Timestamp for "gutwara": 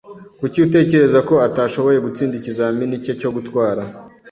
3.35-3.81